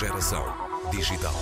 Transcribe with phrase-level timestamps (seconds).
[0.00, 0.42] Geração
[0.90, 1.34] Digital.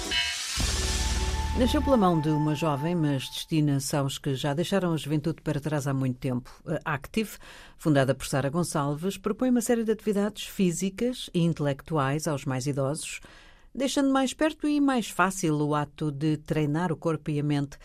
[1.61, 5.61] Nasceu pela mão de uma jovem, mas destina-se aos que já deixaram a juventude para
[5.61, 6.51] trás há muito tempo.
[6.85, 7.31] A Active,
[7.77, 13.21] fundada por Sara Gonçalves, propõe uma série de atividades físicas e intelectuais aos mais idosos,
[13.73, 17.79] deixando mais perto e mais fácil o ato de treinar o corpo e a mente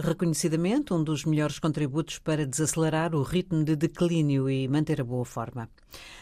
[0.00, 5.24] reconhecidamente um dos melhores contributos para desacelerar o ritmo de declínio e manter a boa
[5.24, 5.68] forma.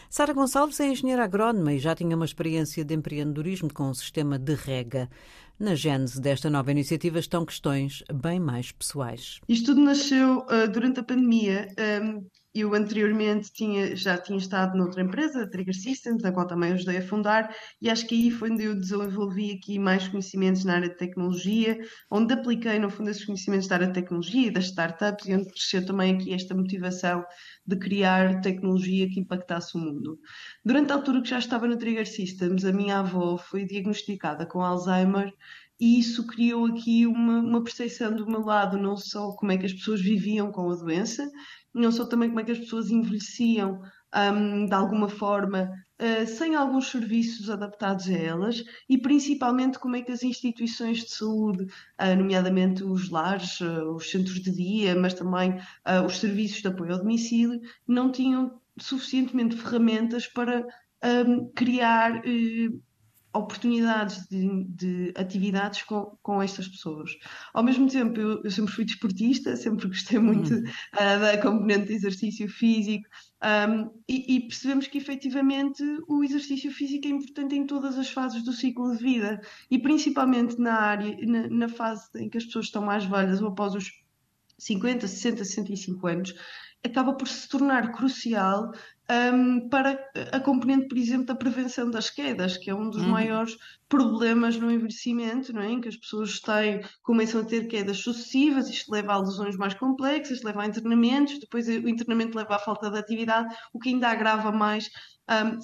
[0.09, 4.37] Sara Gonçalves é engenheira agrónoma e já tinha uma experiência de empreendedorismo com um sistema
[4.39, 5.09] de rega.
[5.59, 9.41] Na gênese desta nova iniciativa estão questões bem mais pessoais.
[9.47, 11.67] Isto tudo nasceu uh, durante a pandemia.
[12.01, 16.97] Um, eu anteriormente tinha, já tinha estado noutra empresa, Trigger Systems, a qual também ajudei
[16.97, 20.89] a fundar, e acho que aí foi onde eu desenvolvi aqui mais conhecimentos na área
[20.89, 21.77] de tecnologia,
[22.09, 25.49] onde apliquei, no fundo, esses conhecimentos da área de tecnologia e das startups, e onde
[25.49, 27.23] cresceu também aqui esta motivação
[27.65, 30.19] de criar tecnologia que impactasse o mundo.
[30.65, 34.61] Durante a altura que já estava na Trigger Systems, a minha avó foi diagnosticada com
[34.61, 35.31] Alzheimer
[35.79, 39.65] e isso criou aqui uma, uma percepção do meu lado, não só como é que
[39.65, 41.29] as pessoas viviam com a doença,
[41.73, 43.81] não só também como é que as pessoas envelheciam
[44.15, 50.01] um, de alguma forma uh, sem alguns serviços adaptados a elas e principalmente como é
[50.01, 55.13] que as instituições de saúde, uh, nomeadamente os lares, uh, os centros de dia, mas
[55.13, 55.59] também
[56.05, 60.65] os serviços de apoio ao domicílio, não tinham suficientemente ferramentas para
[61.03, 62.21] um, criar
[63.33, 67.11] oportunidades de, de atividades com, com, estas pessoas.
[67.53, 71.93] Ao mesmo tempo, eu, eu sempre fui desportista, sempre gostei muito uh, da componente de
[71.93, 73.07] exercício físico
[73.41, 78.43] um, e, e, percebemos que efetivamente o exercício físico é importante em todas as fases
[78.43, 79.39] do ciclo de vida
[79.69, 83.49] e principalmente na área, na, na fase em que as pessoas estão mais velhas ou
[83.49, 83.91] após os
[84.57, 86.33] 50, 60, 65 anos,
[86.83, 88.73] acaba por se tornar crucial
[89.11, 89.99] um, para
[90.31, 93.09] a componente, por exemplo, da prevenção das quedas, que é um dos uhum.
[93.09, 93.57] maiores
[93.87, 95.71] problemas no envelhecimento, não é?
[95.71, 99.73] em que as pessoas têm, começam a ter quedas sucessivas, isto leva a lesões mais
[99.73, 104.09] complexas, leva a internamentos, depois o internamento leva à falta de atividade, o que ainda
[104.09, 104.89] agrava mais
[105.29, 105.59] um,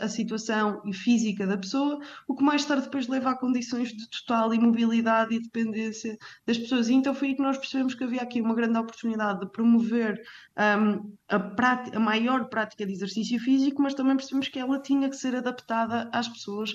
[0.00, 4.52] a situação física da pessoa, o que mais tarde depois leva a condições de total
[4.52, 6.88] imobilidade e dependência das pessoas.
[6.88, 10.20] E então foi aí que nós percebemos que havia aqui uma grande oportunidade de promover
[10.58, 15.08] um, a, prática, a maior prática de exercício físico, mas também percebemos que ela tinha
[15.08, 16.74] que ser adaptada às pessoas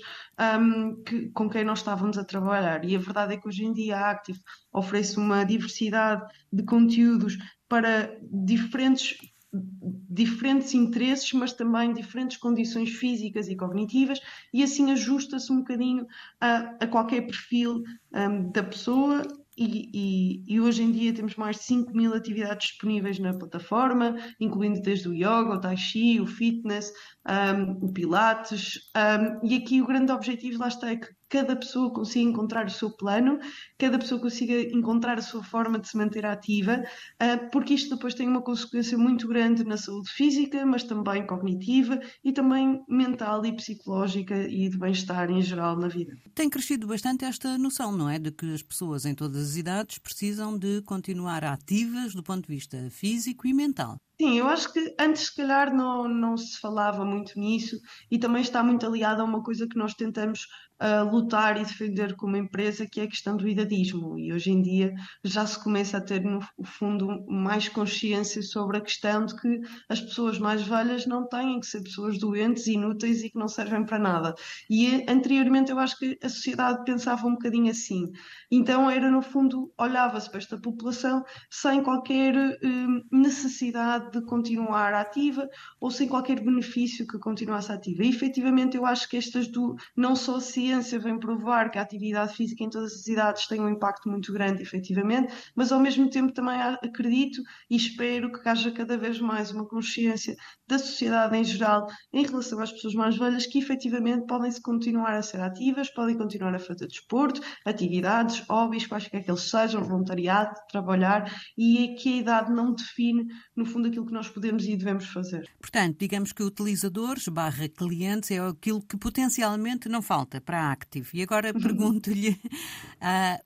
[0.60, 2.86] um, que, com quem nós estávamos a trabalhar.
[2.86, 4.40] E a verdade é que hoje em dia a Active
[4.72, 9.18] oferece uma diversidade de conteúdos para diferentes
[9.52, 14.20] diferentes interesses, mas também diferentes condições físicas e cognitivas,
[14.54, 16.06] e assim ajusta-se um bocadinho
[16.40, 17.84] a, a qualquer perfil
[18.14, 19.24] um, da pessoa.
[19.58, 24.16] E, e, e, hoje em dia temos mais de 5 mil atividades disponíveis na plataforma,
[24.40, 26.94] incluindo desde o yoga, o tai chi, o fitness,
[27.28, 28.80] um, o pilates.
[28.96, 32.70] Um, e aqui o grande objetivo lá está é que cada pessoa consiga encontrar o
[32.70, 33.40] seu plano,
[33.78, 36.84] cada pessoa consiga encontrar a sua forma de se manter ativa,
[37.20, 42.00] ah, porque isto depois tem uma consequência muito grande na saúde física, mas também cognitiva
[42.24, 46.14] e também mental e psicológica e de bem-estar em geral na vida.
[46.34, 48.18] Tem crescido bastante esta noção, não é?
[48.18, 52.56] De que as pessoas em todas as idades precisam de continuar ativas do ponto de
[52.56, 53.98] vista físico e mental.
[54.22, 57.80] Sim, eu acho que antes, se calhar, não, não se falava muito nisso
[58.12, 60.46] e também está muito aliado a uma coisa que nós tentamos
[60.82, 64.18] uh, lutar e defender como empresa, que é a questão do idadismo.
[64.18, 64.94] E hoje em dia
[65.24, 70.02] já se começa a ter, no fundo, mais consciência sobre a questão de que as
[70.02, 74.00] pessoas mais velhas não têm que ser pessoas doentes, inúteis e que não servem para
[74.00, 74.36] nada.
[74.70, 78.12] E anteriormente eu acho que a sociedade pensava um bocadinho assim.
[78.52, 85.50] Então era, no fundo, olhava-se para esta população sem qualquer uh, necessidade de continuar ativa
[85.80, 88.04] ou sem qualquer benefício que continuasse ativa.
[88.04, 91.82] E efetivamente eu acho que estas do não só a ciência vem provar que a
[91.82, 96.10] atividade física em todas as idades tem um impacto muito grande, efetivamente, mas ao mesmo
[96.10, 100.36] tempo também acredito e espero que haja cada vez mais uma consciência
[100.68, 105.14] da sociedade em geral em relação às pessoas mais velhas que efetivamente podem se continuar
[105.14, 110.56] a ser ativas, podem continuar a fazer desporto, atividades, hobbies, quaisquer que eles sejam, voluntariado,
[110.70, 113.26] trabalhar, e que a idade não define,
[113.56, 115.50] no fundo, aquilo aquilo que nós podemos e devemos fazer.
[115.60, 121.10] Portanto, digamos que utilizadores barra clientes é aquilo que potencialmente não falta para a Active.
[121.14, 122.40] E agora pergunto-lhe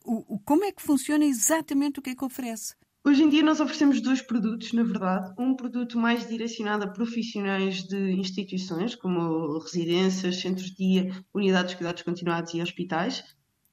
[0.06, 2.76] uh, como é que funciona exatamente o que é que oferece?
[3.06, 5.34] Hoje em dia nós oferecemos dois produtos, na verdade.
[5.38, 11.78] Um produto mais direcionado a profissionais de instituições, como residências, centros de dia, unidades de
[11.78, 13.24] cuidados continuados e hospitais.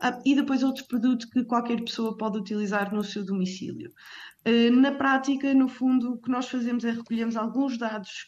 [0.01, 3.93] Ah, e depois outro produto que qualquer pessoa pode utilizar no seu domicílio.
[4.45, 8.27] Eh, na prática, no fundo, o que nós fazemos é recolhemos alguns dados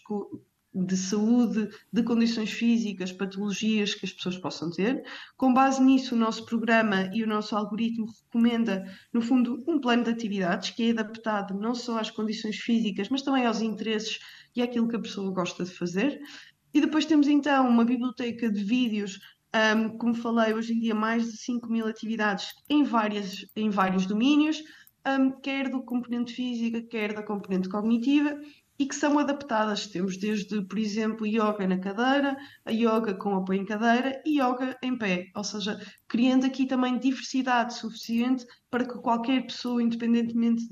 [0.74, 5.02] de saúde, de condições físicas, patologias que as pessoas possam ter.
[5.36, 10.04] Com base nisso, o nosso programa e o nosso algoritmo recomenda, no fundo, um plano
[10.04, 14.18] de atividades que é adaptado não só às condições físicas, mas também aos interesses
[14.56, 16.20] e àquilo que a pessoa gosta de fazer.
[16.74, 19.20] E depois temos então uma biblioteca de vídeos
[19.54, 24.06] um, como falei, hoje em dia mais de 5 mil atividades em, várias, em vários
[24.06, 24.62] domínios,
[25.06, 28.40] um, quer do componente física, quer da componente cognitiva,
[28.78, 29.86] e que são adaptadas.
[29.86, 34.76] Temos desde, por exemplo, yoga na cadeira, a yoga com apoio em cadeira e yoga
[34.82, 40.64] em pé, ou seja, criando aqui também diversidade suficiente para que qualquer pessoa, independentemente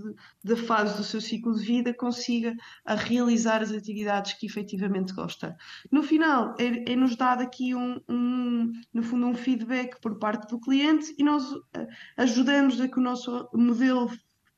[0.42, 2.54] da fase do seu ciclo de vida, consiga
[2.86, 5.54] realizar as atividades que efetivamente gosta.
[5.92, 10.48] No final, é, é nos dado aqui um, um, no fundo, um feedback por parte
[10.48, 11.44] do cliente e nós
[11.74, 11.86] eh,
[12.16, 14.10] ajudamos a que o nosso modelo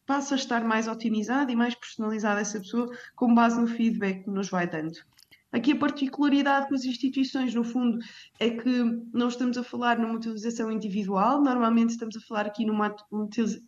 [0.06, 4.30] passa a estar mais otimizado e mais personalizado essa pessoa com base no feedback que
[4.30, 4.98] nos vai dando.
[5.52, 7.98] Aqui a particularidade com as instituições, no fundo,
[8.40, 12.96] é que não estamos a falar numa utilização individual, normalmente estamos a falar aqui numa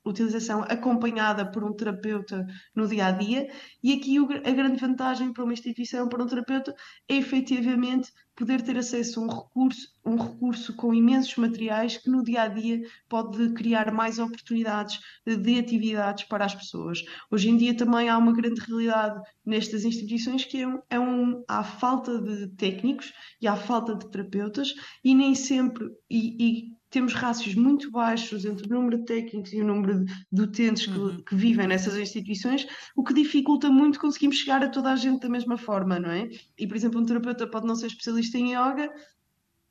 [0.03, 3.51] utilização acompanhada por um terapeuta no dia a dia,
[3.83, 6.75] e aqui a grande vantagem para uma instituição, para um terapeuta,
[7.07, 12.23] é efetivamente poder ter acesso a um recurso, um recurso com imensos materiais que no
[12.23, 17.05] dia a dia pode criar mais oportunidades de atividades para as pessoas.
[17.31, 21.45] Hoje em dia também há uma grande realidade nestas instituições que é um, é um
[21.49, 27.13] há falta de técnicos e há falta de terapeutas e nem sempre e, e temos
[27.13, 31.25] rácios muito baixos entre o número de técnicos e o número de utentes que, uhum.
[31.25, 32.65] que, vivem nessas instituições,
[32.95, 36.29] o que dificulta muito conseguirmos chegar a toda a gente da mesma forma, não é?
[36.57, 38.89] E, por exemplo, um terapeuta pode não ser especialista em yoga,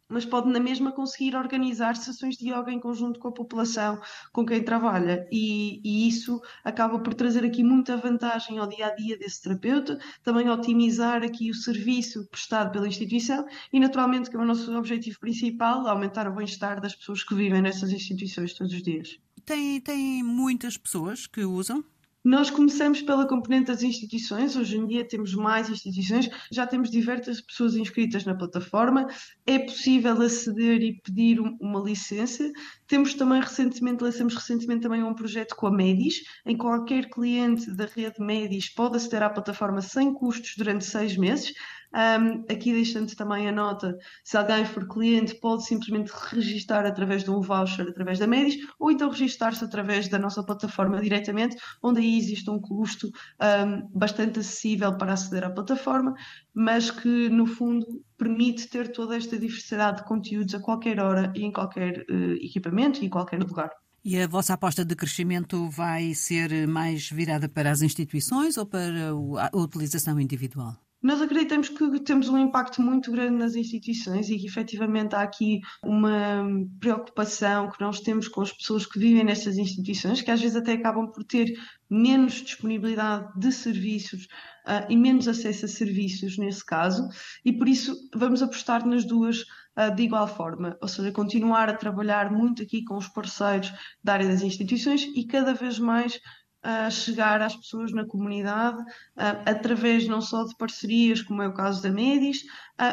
[0.10, 4.00] mas pode na mesma conseguir organizar sessões de yoga em conjunto com a população
[4.32, 8.96] com quem trabalha e, e, isso acaba por trazer aqui muita vantagem ao dia a
[8.96, 14.40] dia desse terapeuta, também otimizar aqui o serviço prestado pela instituição e naturalmente que é
[14.40, 18.82] o nosso objetivo principal, aumentar o bem-estar das pessoas que vivem nessas instituições todos os
[18.82, 19.20] dias.
[19.46, 21.84] Tem, tem muitas pessoas que usam?
[22.24, 27.42] Nós começamos pela componente das instituições, hoje em dia temos mais instituições, já temos diversas
[27.42, 29.06] pessoas inscritas na plataforma,
[29.46, 32.50] é possível aceder e pedir uma licença.
[32.88, 37.86] Temos também recentemente, lançamos recentemente também um projeto com a Medis, em qualquer cliente da
[37.86, 41.54] rede Medis pode aceder à plataforma sem custos durante seis meses.
[41.96, 47.30] Um, aqui deixando também a nota, se alguém for cliente, pode simplesmente registar através de
[47.30, 52.18] um voucher através da Medis, ou então registar-se através da nossa plataforma diretamente, onde aí
[52.18, 56.16] existe um custo um, bastante acessível para aceder à plataforma,
[56.54, 57.86] mas que no fundo
[58.18, 63.04] permite ter toda esta diversidade de conteúdos a qualquer hora e em qualquer uh, equipamento
[63.04, 63.70] e em qualquer lugar.
[64.04, 69.12] E a vossa aposta de crescimento vai ser mais virada para as instituições ou para
[69.12, 70.76] a utilização individual?
[71.04, 75.60] Nós acreditamos que temos um impacto muito grande nas instituições e que efetivamente há aqui
[75.84, 76.48] uma
[76.80, 80.72] preocupação que nós temos com as pessoas que vivem nestas instituições, que às vezes até
[80.72, 81.54] acabam por ter
[81.90, 84.24] menos disponibilidade de serviços
[84.66, 87.10] uh, e menos acesso a serviços nesse caso,
[87.44, 89.42] e por isso vamos apostar nas duas
[89.78, 94.14] uh, de igual forma, ou seja, continuar a trabalhar muito aqui com os parceiros da
[94.14, 96.18] área das instituições e cada vez mais
[96.64, 98.82] a chegar às pessoas na comunidade
[99.16, 102.44] através não só de parcerias, como é o caso da Medis,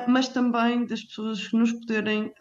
[0.08, 2.32] mas também das pessoas nos poderem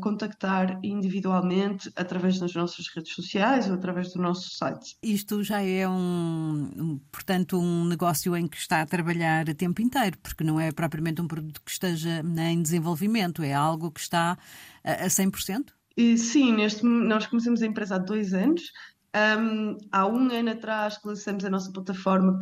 [0.00, 4.96] contactar individualmente através das nossas redes sociais ou através do nosso site.
[5.02, 10.16] Isto já é um, portanto, um negócio em que está a trabalhar a tempo inteiro,
[10.22, 14.38] porque não é propriamente um produto que esteja em desenvolvimento, é algo que está
[14.82, 15.66] a 100%?
[16.16, 18.72] Sim, neste, nós começamos a empresa há dois anos,
[19.16, 22.38] um, há um ano atrás lançamos a nossa plataforma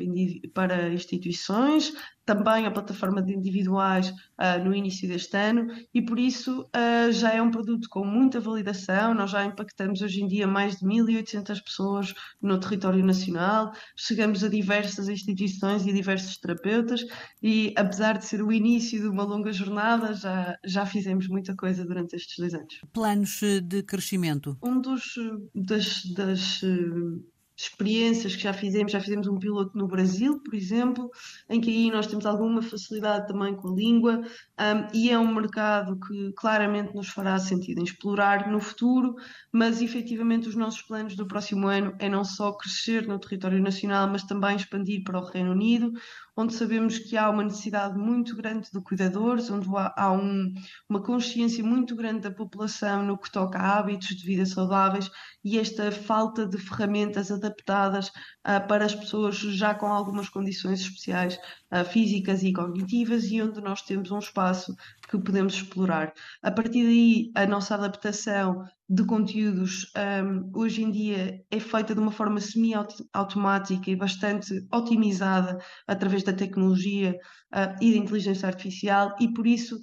[0.53, 1.93] para instituições,
[2.29, 7.33] também a plataforma de individuais uh, no início deste ano e por isso uh, já
[7.33, 9.15] é um produto com muita validação.
[9.15, 14.49] Nós já impactamos hoje em dia mais de 1.800 pessoas no território nacional, chegamos a
[14.49, 17.01] diversas instituições e diversos terapeutas
[17.43, 21.83] e apesar de ser o início de uma longa jornada, já, já fizemos muita coisa
[21.83, 22.79] durante estes dois anos.
[22.93, 24.55] Planos de crescimento?
[24.63, 25.15] Um dos
[25.55, 26.61] das, das
[27.59, 31.11] experiências que já fizemos, já fizemos um piloto no Brasil, por exemplo,
[31.51, 34.23] em que aí nós temos alguma facilidade também com a língua
[34.61, 39.15] um, e é um mercado que claramente nos fará sentido em explorar no futuro,
[39.53, 44.09] mas efetivamente os nossos planos do próximo ano é não só crescer no território nacional,
[44.09, 45.93] mas também expandir para o Reino Unido,
[46.37, 50.55] onde sabemos que há uma necessidade muito grande de cuidadores, onde há, um,
[50.89, 55.11] uma consciência muito grande da população no que toca a hábitos de vida saudáveis
[55.45, 61.37] e esta falta de ferramentas adaptadas uh, para as pessoas já com algumas condições especiais
[61.73, 64.48] uh, físicas e cognitivas e onde nós temos um espaço
[65.09, 66.13] que podemos explorar.
[66.43, 69.93] A partir daí, a nossa adaptação de conteúdos
[70.25, 76.33] um, hoje em dia é feita de uma forma semi-automática e bastante otimizada através da
[76.33, 77.15] tecnologia
[77.55, 79.79] uh, e da inteligência artificial, e por isso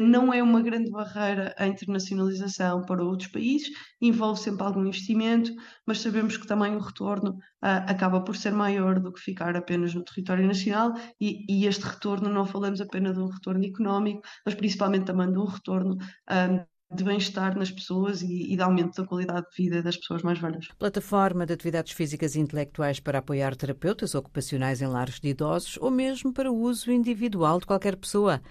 [0.00, 3.70] não é uma grande barreira a internacionalização para outros países,
[4.00, 5.52] envolve sempre algum investimento,
[5.86, 9.94] mas sabemos que também o retorno uh, acaba por ser maior do que ficar apenas
[9.94, 14.54] no território nacional, e, e, este retorno não falamos apenas de um retorno económico, mas
[14.54, 19.06] principalmente também de um retorno um, de bem-estar nas pessoas e, e de aumento da
[19.06, 20.68] qualidade de vida das pessoas mais velhas.
[20.78, 25.90] Plataforma de atividades físicas e intelectuais para apoiar terapeutas ocupacionais em lares de idosos ou
[25.90, 28.42] mesmo para uso individual de qualquer pessoa.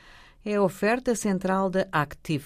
[0.46, 2.46] É a oferta central da Active,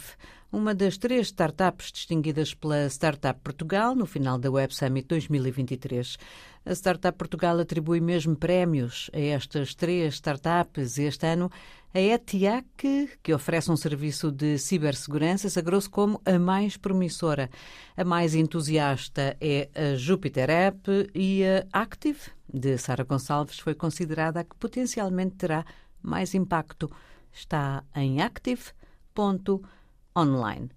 [0.51, 6.17] uma das três startups distinguidas pela Startup Portugal no final da Web Summit 2023.
[6.65, 11.51] A Startup Portugal atribui mesmo prémios a estas três startups este ano.
[11.93, 17.47] A ETIAC, que oferece um serviço de cibersegurança, sagrou-se como a mais promissora.
[17.95, 22.19] A mais entusiasta é a Jupiter App e a Active,
[22.51, 25.63] de Sara Gonçalves, foi considerada a que potencialmente terá
[26.01, 26.89] mais impacto.
[27.33, 30.69] Está em active.online.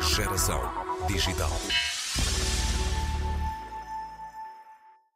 [0.00, 0.60] Geração
[1.08, 1.50] Digital.